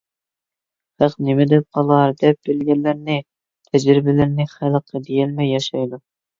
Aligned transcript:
خەق 1.01 1.13
نېمە 1.27 1.45
دەپ 1.51 1.67
قالار 1.77 2.15
دەپ، 2.23 2.49
بىلگەنلىرىنى، 2.49 3.19
تەجرىبىلىرىنى 3.71 4.51
خەلققە 4.57 5.07
دېيەلمەي 5.07 5.57
ياشايدۇ. 5.57 6.05